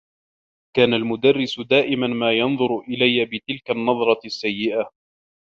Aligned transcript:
كان 0.75 0.93
المدرّس 0.93 1.59
دائما 1.59 2.07
ما 2.07 2.31
ينظر 2.31 2.79
إليّ 2.79 3.25
بتلك 3.25 3.71
النّظرة 3.71 4.19
السّيّئة. 4.25 4.89